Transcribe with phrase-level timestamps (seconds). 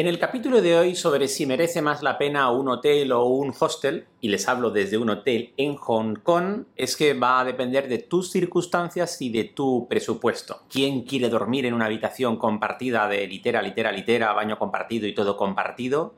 [0.00, 3.52] En el capítulo de hoy sobre si merece más la pena un hotel o un
[3.60, 7.86] hostel, y les hablo desde un hotel en Hong Kong, es que va a depender
[7.86, 10.62] de tus circunstancias y de tu presupuesto.
[10.70, 15.36] ¿Quién quiere dormir en una habitación compartida de litera, litera, litera, baño compartido y todo
[15.36, 16.14] compartido,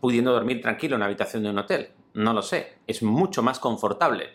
[0.00, 1.88] pudiendo dormir tranquilo en una habitación de un hotel?
[2.12, 4.28] No lo sé, es mucho más confortable.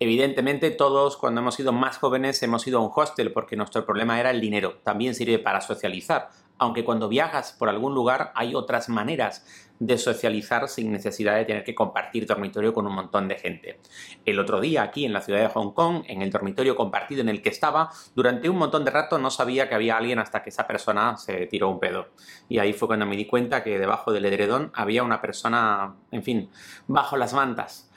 [0.00, 4.18] Evidentemente todos cuando hemos sido más jóvenes hemos ido a un hostel porque nuestro problema
[4.18, 4.78] era el dinero.
[4.82, 6.30] También sirve para socializar
[6.60, 9.44] aunque cuando viajas por algún lugar hay otras maneras
[9.80, 13.80] de socializar sin necesidad de tener que compartir dormitorio con un montón de gente.
[14.26, 17.30] El otro día aquí en la ciudad de Hong Kong, en el dormitorio compartido en
[17.30, 20.50] el que estaba, durante un montón de rato no sabía que había alguien hasta que
[20.50, 22.08] esa persona se tiró un pedo.
[22.50, 26.22] Y ahí fue cuando me di cuenta que debajo del edredón había una persona, en
[26.22, 26.50] fin,
[26.86, 27.90] bajo las mantas.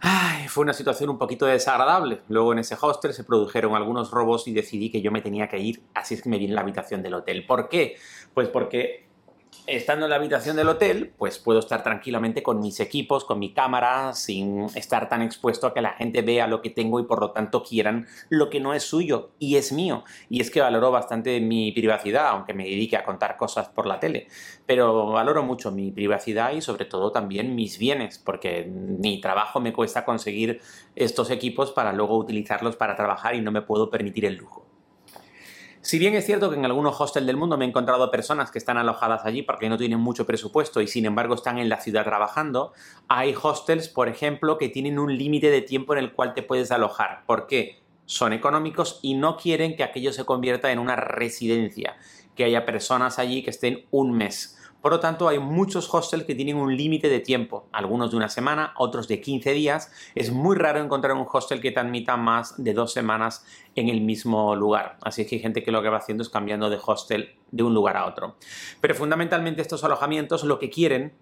[0.00, 2.22] Ay, fue una situación un poquito desagradable.
[2.28, 5.58] Luego en ese hostel se produjeron algunos robos y decidí que yo me tenía que
[5.58, 7.44] ir, así es que me vi en la habitación del hotel.
[7.46, 7.96] ¿Por qué?
[8.32, 9.09] Pues porque
[9.66, 13.52] estando en la habitación del hotel, pues puedo estar tranquilamente con mis equipos, con mi
[13.52, 17.20] cámara, sin estar tan expuesto a que la gente vea lo que tengo y por
[17.20, 20.04] lo tanto quieran lo que no es suyo y es mío.
[20.28, 24.00] Y es que valoro bastante mi privacidad, aunque me dedique a contar cosas por la
[24.00, 24.28] tele.
[24.66, 29.72] Pero valoro mucho mi privacidad y sobre todo también mis bienes, porque mi trabajo me
[29.72, 30.60] cuesta conseguir
[30.94, 34.69] estos equipos para luego utilizarlos para trabajar y no me puedo permitir el lujo.
[35.82, 38.58] Si bien es cierto que en algunos hostels del mundo me he encontrado personas que
[38.58, 42.04] están alojadas allí porque no tienen mucho presupuesto y sin embargo están en la ciudad
[42.04, 42.74] trabajando,
[43.08, 46.70] hay hostels, por ejemplo, que tienen un límite de tiempo en el cual te puedes
[46.70, 47.24] alojar.
[47.24, 47.80] ¿Por qué?
[48.04, 51.96] Son económicos y no quieren que aquello se convierta en una residencia,
[52.36, 54.59] que haya personas allí que estén un mes.
[54.80, 58.28] Por lo tanto, hay muchos hostels que tienen un límite de tiempo, algunos de una
[58.28, 59.92] semana, otros de 15 días.
[60.14, 64.00] Es muy raro encontrar un hostel que te admita más de dos semanas en el
[64.00, 64.96] mismo lugar.
[65.02, 67.74] Así que hay gente que lo que va haciendo es cambiando de hostel de un
[67.74, 68.36] lugar a otro.
[68.80, 71.12] Pero fundamentalmente estos alojamientos lo que quieren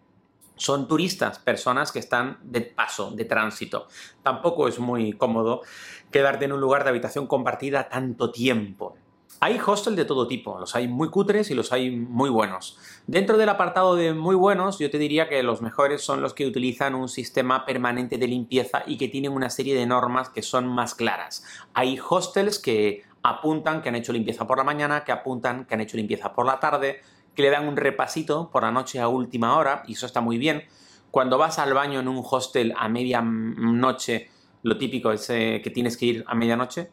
[0.59, 3.87] son turistas, personas que están de paso, de tránsito.
[4.23, 5.63] Tampoco es muy cómodo
[6.11, 8.97] quedarte en un lugar de habitación compartida tanto tiempo.
[9.41, 12.77] Hay hostels de todo tipo, los hay muy cutres y los hay muy buenos.
[13.07, 16.45] Dentro del apartado de muy buenos, yo te diría que los mejores son los que
[16.45, 20.67] utilizan un sistema permanente de limpieza y que tienen una serie de normas que son
[20.67, 21.45] más claras.
[21.73, 25.83] Hay hostels que apuntan que han hecho limpieza por la mañana, que apuntan que han
[25.83, 27.01] hecho limpieza por la tarde,
[27.37, 30.39] que le dan un repasito por la noche a última hora, y eso está muy
[30.39, 30.65] bien.
[31.13, 34.31] Cuando vas al baño en un hostel a medianoche,
[34.65, 36.91] lo típico es que tienes que ir a medianoche,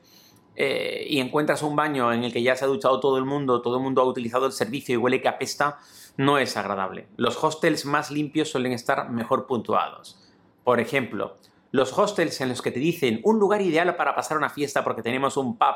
[0.55, 3.61] eh, y encuentras un baño en el que ya se ha duchado todo el mundo,
[3.61, 5.79] todo el mundo ha utilizado el servicio y huele que apesta,
[6.17, 7.07] no es agradable.
[7.17, 10.17] Los hostels más limpios suelen estar mejor puntuados.
[10.63, 11.37] Por ejemplo,
[11.71, 15.01] los hostels en los que te dicen un lugar ideal para pasar una fiesta porque
[15.01, 15.75] tenemos un pub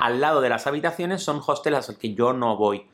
[0.00, 2.86] al lado de las habitaciones son hostels a los que yo no voy.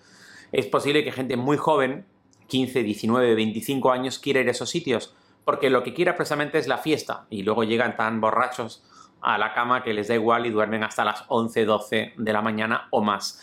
[0.50, 2.04] Es posible que gente muy joven,
[2.48, 5.14] 15, 19, 25 años, quiera ir a esos sitios,
[5.44, 8.82] porque lo que quiera precisamente es la fiesta y luego llegan tan borrachos
[9.20, 12.42] a la cama que les da igual y duermen hasta las 11, 12 de la
[12.42, 13.40] mañana o más.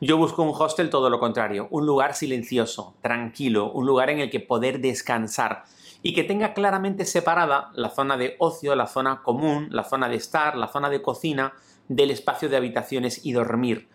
[0.00, 4.30] Yo busco un hostel todo lo contrario, un lugar silencioso, tranquilo, un lugar en el
[4.30, 5.64] que poder descansar
[6.02, 10.16] y que tenga claramente separada la zona de ocio, la zona común, la zona de
[10.16, 11.54] estar, la zona de cocina
[11.88, 13.88] del espacio de habitaciones y dormir.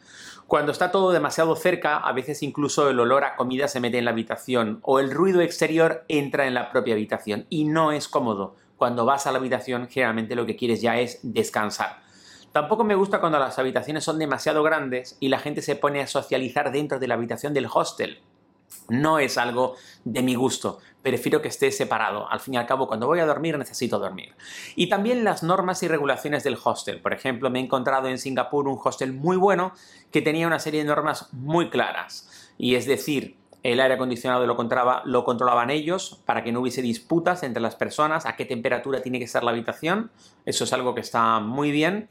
[0.48, 4.06] Cuando está todo demasiado cerca, a veces incluso el olor a comida se mete en
[4.06, 8.56] la habitación o el ruido exterior entra en la propia habitación y no es cómodo
[8.82, 12.02] cuando vas a la habitación generalmente lo que quieres ya es descansar.
[12.52, 16.08] Tampoco me gusta cuando las habitaciones son demasiado grandes y la gente se pone a
[16.08, 18.24] socializar dentro de la habitación del hostel.
[18.90, 22.28] No es algo de mi gusto, prefiero que esté separado.
[22.28, 24.34] Al fin y al cabo, cuando voy a dormir necesito dormir.
[24.76, 27.02] Y también las normas y regulaciones del hostel.
[27.02, 29.74] Por ejemplo, me he encontrado en Singapur un hostel muy bueno
[30.10, 32.52] que tenía una serie de normas muy claras.
[32.58, 37.62] Y es decir, el aire acondicionado lo, controlaban ellos para que no hubiese disputas entre
[37.62, 40.12] las personas, a qué temperatura tiene que estar la habitación.
[40.46, 42.08] Eso es algo que está muy bien.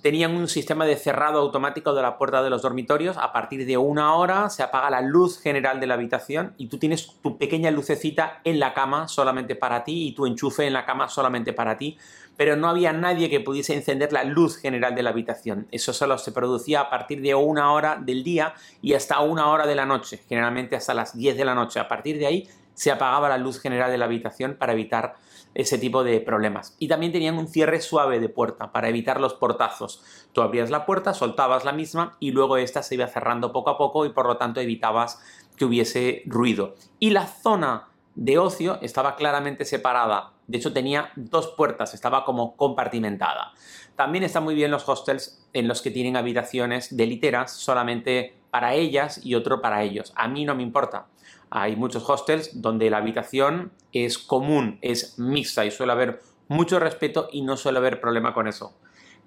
[0.00, 3.16] Tenían un sistema de cerrado automático de la puerta de los dormitorios.
[3.16, 6.78] A partir de una hora se apaga la luz general de la habitación y tú
[6.78, 10.84] tienes tu pequeña lucecita en la cama solamente para ti y tu enchufe en la
[10.84, 11.96] cama solamente para ti
[12.36, 15.66] pero no había nadie que pudiese encender la luz general de la habitación.
[15.70, 19.66] Eso solo se producía a partir de una hora del día y hasta una hora
[19.66, 21.80] de la noche, generalmente hasta las 10 de la noche.
[21.80, 25.14] A partir de ahí se apagaba la luz general de la habitación para evitar
[25.54, 26.74] ese tipo de problemas.
[26.78, 30.02] Y también tenían un cierre suave de puerta para evitar los portazos.
[30.32, 33.78] Tú abrías la puerta, soltabas la misma y luego esta se iba cerrando poco a
[33.78, 35.22] poco y por lo tanto evitabas
[35.56, 36.74] que hubiese ruido.
[36.98, 40.33] Y la zona de ocio estaba claramente separada.
[40.46, 43.52] De hecho, tenía dos puertas, estaba como compartimentada.
[43.96, 48.74] También están muy bien los hostels en los que tienen habitaciones de literas solamente para
[48.74, 50.12] ellas y otro para ellos.
[50.16, 51.06] A mí no me importa.
[51.50, 57.28] Hay muchos hostels donde la habitación es común, es mixta y suele haber mucho respeto
[57.32, 58.76] y no suele haber problema con eso.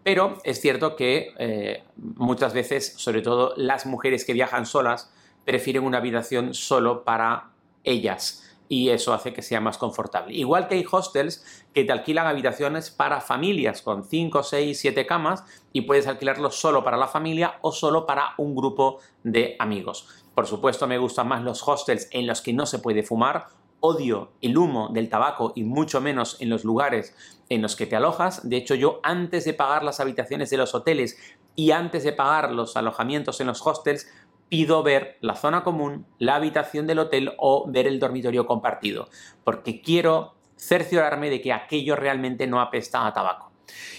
[0.03, 5.11] Pero es cierto que eh, muchas veces, sobre todo las mujeres que viajan solas,
[5.45, 7.49] prefieren una habitación solo para
[7.83, 10.33] ellas y eso hace que sea más confortable.
[10.35, 11.43] Igual que hay hostels
[11.73, 15.43] que te alquilan habitaciones para familias con 5, 6, 7 camas
[15.73, 20.25] y puedes alquilarlos solo para la familia o solo para un grupo de amigos.
[20.33, 23.47] Por supuesto me gustan más los hostels en los que no se puede fumar.
[23.79, 27.15] Odio el humo del tabaco y mucho menos en los lugares
[27.49, 28.47] en los que te alojas.
[28.47, 31.17] De hecho, yo antes de pagar las habitaciones de los hoteles
[31.55, 34.07] y antes de pagar los alojamientos en los hostels,
[34.49, 39.09] pido ver la zona común, la habitación del hotel o ver el dormitorio compartido,
[39.43, 43.51] porque quiero cerciorarme de que aquello realmente no apesta a tabaco.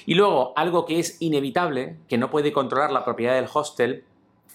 [0.06, 4.04] Y luego, algo que es inevitable, que no puede controlar la propiedad del hostel,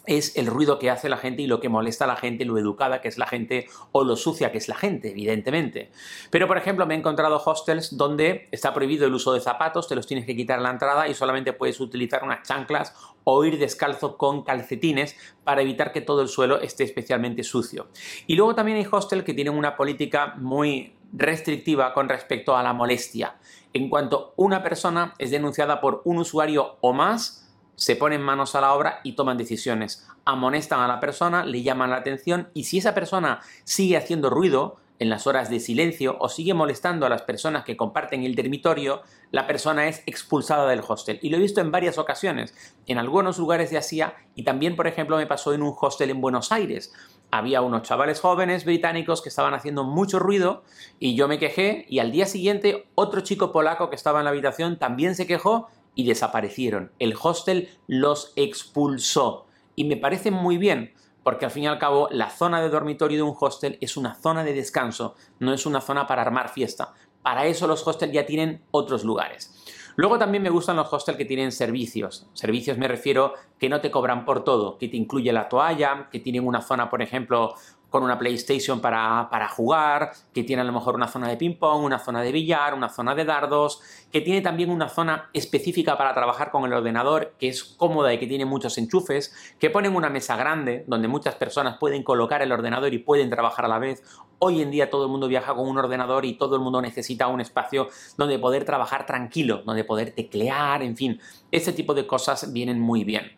[0.05, 2.57] es el ruido que hace la gente y lo que molesta a la gente, lo
[2.57, 5.91] educada que es la gente o lo sucia que es la gente, evidentemente.
[6.29, 9.95] Pero, por ejemplo, me he encontrado hostels donde está prohibido el uso de zapatos, te
[9.95, 13.57] los tienes que quitar en la entrada y solamente puedes utilizar unas chanclas o ir
[13.57, 17.87] descalzo con calcetines para evitar que todo el suelo esté especialmente sucio.
[18.27, 22.73] Y luego también hay hostels que tienen una política muy restrictiva con respecto a la
[22.73, 23.35] molestia.
[23.71, 27.42] En cuanto una persona es denunciada por un usuario o más,
[27.75, 30.07] se ponen manos a la obra y toman decisiones.
[30.25, 34.77] Amonestan a la persona, le llaman la atención y si esa persona sigue haciendo ruido
[34.99, 39.01] en las horas de silencio o sigue molestando a las personas que comparten el dormitorio,
[39.31, 41.19] la persona es expulsada del hostel.
[41.21, 42.55] Y lo he visto en varias ocasiones,
[42.85, 46.21] en algunos lugares de Asia y también, por ejemplo, me pasó en un hostel en
[46.21, 46.93] Buenos Aires.
[47.31, 50.63] Había unos chavales jóvenes británicos que estaban haciendo mucho ruido
[50.99, 54.31] y yo me quejé y al día siguiente otro chico polaco que estaba en la
[54.31, 56.91] habitación también se quejó y desaparecieron.
[56.99, 59.47] El hostel los expulsó.
[59.75, 60.93] Y me parece muy bien,
[61.23, 64.15] porque al fin y al cabo la zona de dormitorio de un hostel es una
[64.15, 66.93] zona de descanso, no es una zona para armar fiesta.
[67.21, 69.53] Para eso los hostels ya tienen otros lugares.
[69.95, 72.27] Luego también me gustan los hostels que tienen servicios.
[72.33, 76.19] Servicios me refiero que no te cobran por todo, que te incluye la toalla, que
[76.19, 77.55] tienen una zona, por ejemplo,
[77.93, 81.83] con una PlayStation para, para jugar, que tiene a lo mejor una zona de ping-pong,
[81.83, 83.81] una zona de billar, una zona de dardos,
[84.11, 88.17] que tiene también una zona específica para trabajar con el ordenador, que es cómoda y
[88.17, 92.51] que tiene muchos enchufes, que ponen una mesa grande donde muchas personas pueden colocar el
[92.51, 94.01] ordenador y pueden trabajar a la vez.
[94.39, 97.27] Hoy en día todo el mundo viaja con un ordenador y todo el mundo necesita
[97.27, 102.51] un espacio donde poder trabajar tranquilo, donde poder teclear, en fin, ese tipo de cosas
[102.51, 103.33] vienen muy bien.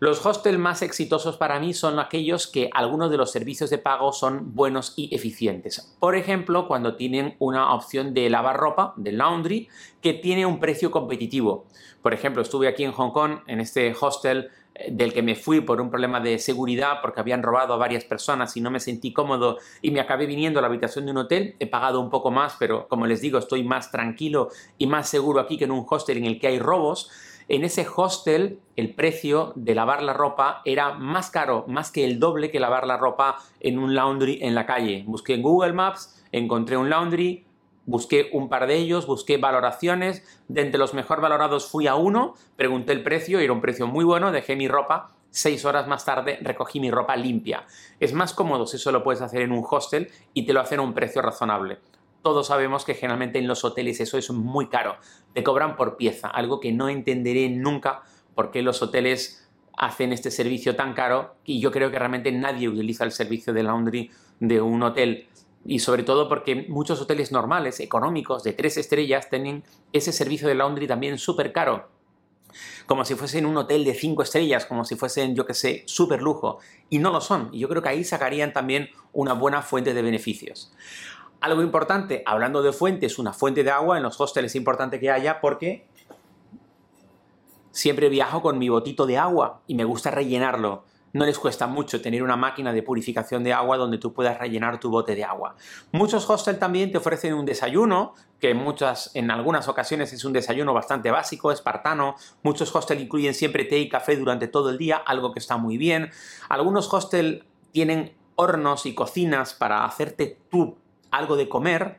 [0.00, 4.12] Los hostels más exitosos para mí son aquellos que algunos de los servicios de pago
[4.12, 5.96] son buenos y eficientes.
[5.98, 9.68] Por ejemplo, cuando tienen una opción de lavar ropa, de laundry,
[10.00, 11.66] que tiene un precio competitivo.
[12.00, 15.62] Por ejemplo, estuve aquí en Hong Kong, en este hostel eh, del que me fui
[15.62, 19.12] por un problema de seguridad porque habían robado a varias personas y no me sentí
[19.12, 21.56] cómodo y me acabé viniendo a la habitación de un hotel.
[21.58, 25.40] He pagado un poco más, pero como les digo, estoy más tranquilo y más seguro
[25.40, 27.10] aquí que en un hostel en el que hay robos.
[27.50, 32.20] En ese hostel el precio de lavar la ropa era más caro, más que el
[32.20, 35.02] doble que lavar la ropa en un laundry en la calle.
[35.06, 37.46] Busqué en Google Maps, encontré un laundry,
[37.86, 42.34] busqué un par de ellos, busqué valoraciones, de entre los mejor valorados fui a uno,
[42.56, 46.38] pregunté el precio, era un precio muy bueno, dejé mi ropa, seis horas más tarde
[46.42, 47.64] recogí mi ropa limpia.
[47.98, 50.80] Es más cómodo si eso lo puedes hacer en un hostel y te lo hacen
[50.80, 51.78] a un precio razonable
[52.22, 54.96] todos sabemos que generalmente en los hoteles eso es muy caro.
[55.34, 58.02] Te cobran por pieza, algo que no entenderé nunca
[58.34, 62.68] por qué los hoteles hacen este servicio tan caro y yo creo que realmente nadie
[62.68, 64.10] utiliza el servicio de laundry
[64.40, 65.28] de un hotel
[65.64, 70.54] y sobre todo porque muchos hoteles normales, económicos, de tres estrellas, tienen ese servicio de
[70.54, 71.88] laundry también súper caro.
[72.86, 76.22] Como si fuesen un hotel de cinco estrellas, como si fuesen, yo que sé, súper
[76.22, 76.58] lujo.
[76.88, 77.50] Y no lo son.
[77.52, 80.72] Y yo creo que ahí sacarían también una buena fuente de beneficios.
[81.40, 85.10] Algo importante, hablando de fuentes, una fuente de agua en los hostels es importante que
[85.10, 85.86] haya porque
[87.70, 90.84] siempre viajo con mi botito de agua y me gusta rellenarlo.
[91.12, 94.80] No les cuesta mucho tener una máquina de purificación de agua donde tú puedas rellenar
[94.80, 95.54] tu bote de agua.
[95.92, 100.74] Muchos hostels también te ofrecen un desayuno, que muchas, en algunas ocasiones es un desayuno
[100.74, 102.16] bastante básico, espartano.
[102.42, 105.78] Muchos hostels incluyen siempre té y café durante todo el día, algo que está muy
[105.78, 106.10] bien.
[106.48, 110.76] Algunos hostels tienen hornos y cocinas para hacerte tu
[111.10, 111.98] algo de comer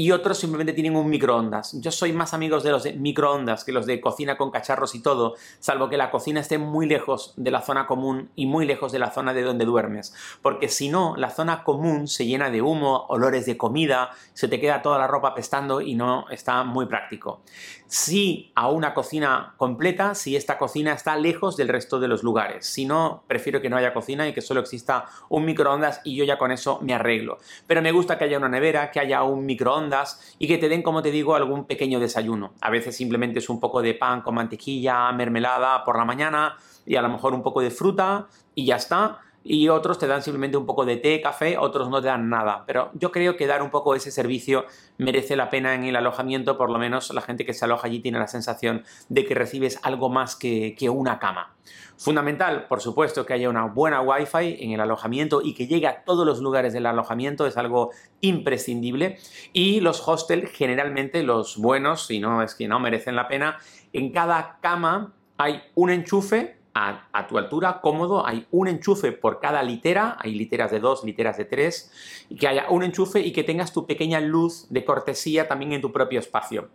[0.00, 1.78] y otros simplemente tienen un microondas.
[1.78, 5.02] Yo soy más amigos de los de microondas que los de cocina con cacharros y
[5.02, 8.92] todo, salvo que la cocina esté muy lejos de la zona común y muy lejos
[8.92, 12.62] de la zona de donde duermes, porque si no, la zona común se llena de
[12.62, 16.86] humo, olores de comida, se te queda toda la ropa pestando y no está muy
[16.86, 17.42] práctico.
[17.86, 22.64] Sí a una cocina completa si esta cocina está lejos del resto de los lugares.
[22.64, 26.24] Si no, prefiero que no haya cocina y que solo exista un microondas y yo
[26.24, 27.36] ya con eso me arreglo.
[27.66, 29.89] Pero me gusta que haya una nevera, que haya un microondas,
[30.38, 32.54] y que te den, como te digo, algún pequeño desayuno.
[32.60, 36.56] A veces simplemente es un poco de pan con mantequilla, mermelada por la mañana
[36.86, 39.20] y a lo mejor un poco de fruta y ya está.
[39.42, 42.64] Y otros te dan simplemente un poco de té, café, otros no te dan nada.
[42.66, 44.66] Pero yo creo que dar un poco ese servicio
[44.98, 48.00] merece la pena en el alojamiento, por lo menos la gente que se aloja allí
[48.00, 51.54] tiene la sensación de que recibes algo más que, que una cama.
[51.96, 56.02] Fundamental, por supuesto, que haya una buena Wi-Fi en el alojamiento y que llegue a
[56.04, 59.18] todos los lugares del alojamiento, es algo imprescindible.
[59.52, 63.58] Y los hostels, generalmente los buenos, si no es que no merecen la pena,
[63.92, 69.62] en cada cama hay un enchufe a, tu altura, cómodo, hay un enchufe por cada
[69.62, 71.92] litera, hay literas de dos, literas de tres,
[72.28, 75.80] y que haya un enchufe y que tengas tu pequeña luz de cortesía también en
[75.80, 76.68] tu propio espacio.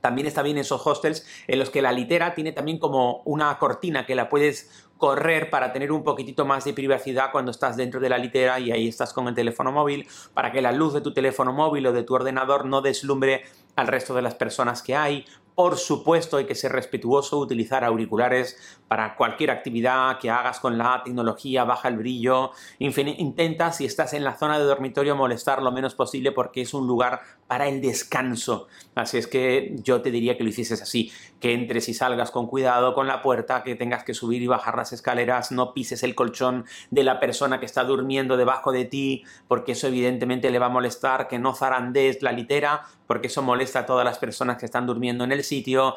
[0.00, 4.04] También está bien esos hostels en los que la litera tiene también como una cortina
[4.04, 8.08] que la puedes correr para tener un poquitito más de privacidad cuando estás dentro de
[8.08, 11.12] la litera y ahí estás con el teléfono móvil para que la luz de tu
[11.12, 13.44] teléfono móvil o de tu ordenador no deslumbre
[13.76, 15.24] al resto de las personas que hay.
[15.54, 18.56] Por supuesto, hay que ser respetuoso, utilizar auriculares
[18.88, 22.50] para cualquier actividad que hagas con la tecnología, baja el brillo.
[22.80, 26.88] Intenta, si estás en la zona de dormitorio, molestar lo menos posible porque es un
[26.88, 28.68] lugar para el descanso.
[28.94, 32.46] Así es que yo te diría que lo hicieses así, que entres y salgas con
[32.46, 36.14] cuidado con la puerta, que tengas que subir y bajar las escaleras, no pises el
[36.14, 40.66] colchón de la persona que está durmiendo debajo de ti, porque eso evidentemente le va
[40.66, 44.66] a molestar, que no zarandees la litera, porque eso molesta a todas las personas que
[44.66, 45.94] están durmiendo en el sitio.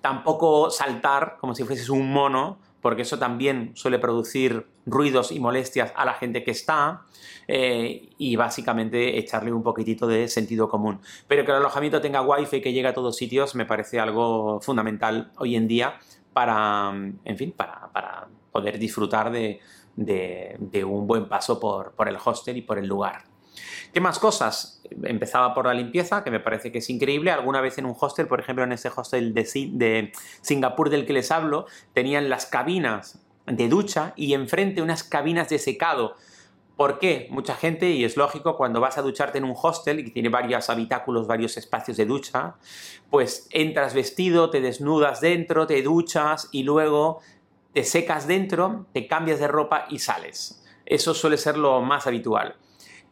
[0.00, 5.92] Tampoco saltar como si fueses un mono, porque eso también suele producir ruidos y molestias
[5.94, 7.02] a la gente que está
[7.48, 11.00] eh, y básicamente echarle un poquitito de sentido común.
[11.28, 14.60] Pero que el alojamiento tenga wifi y que llegue a todos sitios me parece algo
[14.60, 15.98] fundamental hoy en día
[16.32, 16.92] para,
[17.24, 19.60] en fin, para, poder disfrutar de,
[20.84, 23.29] un buen paso por el hostel y por el lugar.
[23.92, 24.82] ¿Qué más cosas?
[25.02, 27.30] Empezaba por la limpieza, que me parece que es increíble.
[27.30, 31.30] Alguna vez en un hostel, por ejemplo en ese hostel de, Singapur del que les
[31.30, 36.16] hablo, tenían las cabinas de ducha y enfrente unas cabinas de secado.
[36.76, 37.28] ¿Por qué?
[37.30, 40.70] Mucha gente, y es lógico, cuando vas a ducharte en un hostel y tiene varios
[40.70, 42.54] habitáculos, varios espacios de ducha,
[43.10, 47.20] pues entras vestido, te desnudas dentro, te duchas y luego
[47.74, 50.64] te secas dentro, te cambias de ropa y sales.
[50.86, 52.56] Eso suele ser lo más habitual.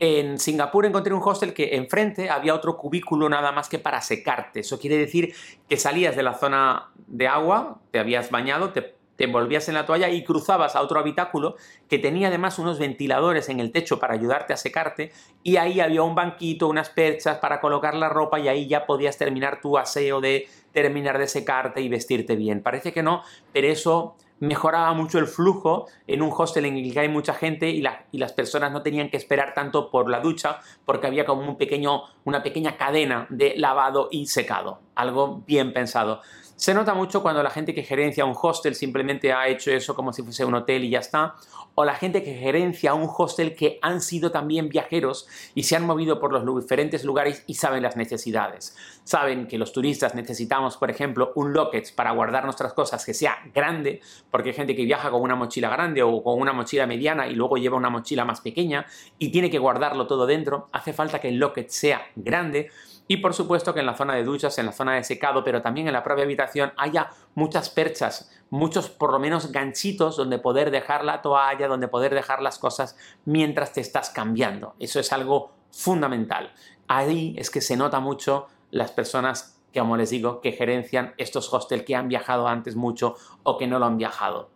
[0.00, 4.60] En Singapur encontré un hostel que enfrente había otro cubículo nada más que para secarte.
[4.60, 5.34] Eso quiere decir
[5.68, 10.08] que salías de la zona de agua, te habías bañado, te, envolvías en la toalla
[10.10, 11.56] y cruzabas a otro habitáculo
[11.88, 15.10] que tenía además unos ventiladores en el techo para ayudarte a secarte
[15.42, 19.18] y ahí había un banquito, unas perchas para colocar la ropa y ahí ya podías
[19.18, 22.62] terminar tu aseo de terminar de secarte y vestirte bien.
[22.62, 27.00] Parece que no, pero eso mejoraba mucho el flujo en un hostel en el que
[27.00, 31.06] hay mucha gente y, las personas no tenían que esperar tanto por la ducha porque
[31.06, 34.80] había como un pequeño, una pequeña cadena de lavado y secado.
[34.98, 36.22] Algo bien pensado.
[36.56, 40.12] Se nota mucho cuando la gente que gerencia un hostel simplemente ha hecho eso como
[40.12, 41.36] si fuese un hotel y ya está,
[41.76, 45.86] o la gente que gerencia un hostel que han sido también viajeros y se han
[45.86, 48.76] movido por los diferentes lugares y saben las necesidades.
[49.04, 53.36] Saben que los turistas necesitamos, por ejemplo, un locket para guardar nuestras cosas que sea
[53.54, 54.00] grande,
[54.32, 57.36] porque hay gente que viaja con una mochila grande o con una mochila mediana y
[57.36, 58.84] luego lleva una mochila más pequeña
[59.20, 60.68] y tiene que guardarlo todo dentro.
[60.72, 62.70] Hace falta que el locket sea grande
[63.08, 65.62] y por supuesto que en la zona de duchas, en la zona de secado, pero
[65.62, 70.70] también en la propia habitación haya muchas perchas, muchos por lo menos ganchitos donde poder
[70.70, 74.74] dejar la toalla, donde poder dejar las cosas mientras te estás cambiando.
[74.78, 76.52] Eso es algo fundamental.
[76.86, 81.52] Ahí es que se nota mucho las personas que, como les digo, que gerencian estos
[81.52, 84.50] hostels que han viajado antes mucho o que no lo han viajado.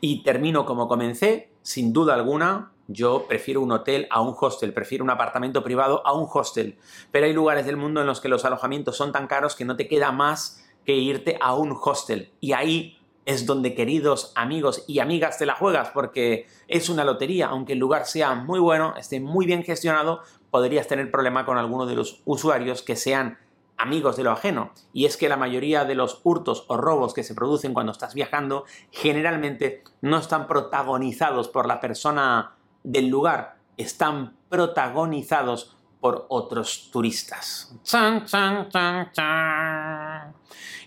[0.00, 5.04] Y termino como comencé, sin duda alguna, yo prefiero un hotel a un hostel, prefiero
[5.04, 6.76] un apartamento privado a un hostel.
[7.12, 9.76] Pero hay lugares del mundo en los que los alojamientos son tan caros que no
[9.76, 12.32] te queda más que irte a un hostel.
[12.40, 17.46] Y ahí es donde, queridos amigos y amigas, te la juegas, porque es una lotería.
[17.46, 21.86] Aunque el lugar sea muy bueno, esté muy bien gestionado, podrías tener problema con alguno
[21.86, 23.38] de los usuarios que sean
[23.76, 24.72] amigos de lo ajeno.
[24.92, 28.14] Y es que la mayoría de los hurtos o robos que se producen cuando estás
[28.14, 37.74] viajando generalmente no están protagonizados por la persona del lugar están protagonizados por otros turistas.
[37.82, 40.34] ¡Chan, chan, chan, chan!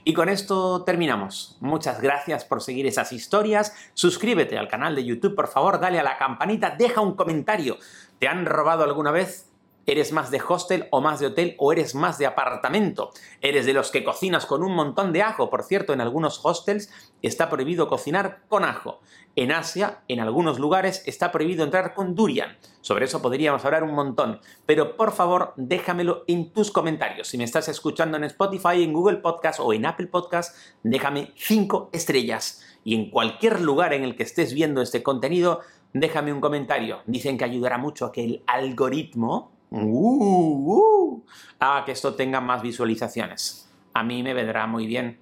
[0.04, 1.58] Y con esto terminamos.
[1.62, 3.74] Muchas gracias por seguir esas historias.
[3.94, 7.78] Suscríbete al canal de YouTube, por favor, dale a la campanita, deja un comentario.
[8.20, 9.53] ¿Te han robado alguna vez?
[9.86, 13.12] ¿Eres más de hostel o más de hotel o eres más de apartamento?
[13.42, 15.50] ¿Eres de los que cocinas con un montón de ajo?
[15.50, 16.90] Por cierto, en algunos hostels
[17.22, 19.02] está prohibido cocinar con ajo.
[19.36, 22.58] En Asia, en algunos lugares, está prohibido entrar con durian.
[22.80, 24.40] Sobre eso podríamos hablar un montón.
[24.66, 27.28] Pero por favor, déjamelo en tus comentarios.
[27.28, 31.90] Si me estás escuchando en Spotify, en Google Podcast o en Apple Podcast, déjame 5
[31.92, 32.62] estrellas.
[32.86, 35.60] Y en cualquier lugar en el que estés viendo este contenido,
[35.94, 37.00] déjame un comentario.
[37.06, 41.26] Dicen que ayudará mucho a que el algoritmo uh, uh,
[41.60, 43.70] a que esto tenga más visualizaciones.
[43.94, 45.20] A mí me vendrá muy bien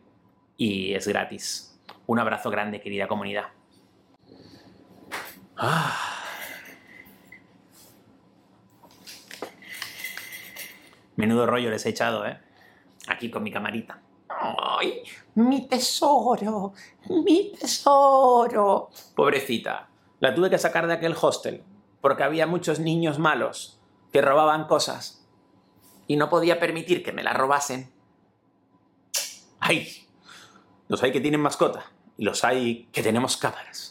[0.58, 1.79] y es gratis.
[2.05, 3.46] Un abrazo grande, querida comunidad.
[5.58, 5.98] Ah.
[11.15, 12.39] Menudo rollo les he echado, ¿eh?
[13.08, 14.01] Aquí con mi camarita.
[14.27, 15.03] ¡Ay!
[15.36, 16.74] ¡Mi tesoro!
[17.10, 18.89] ¡Mi tesoro!
[19.15, 19.88] Pobrecita.
[20.20, 21.63] La tuve que sacar de aquel hostel
[22.00, 23.81] porque había muchos niños malos
[24.12, 25.25] que robaban cosas
[26.08, 27.91] y no podía permitir que me las robasen.
[29.60, 30.08] ¡Ay!
[30.88, 31.86] Los hay que tienen mascota
[32.18, 33.91] y los hay que tenemos cámaras.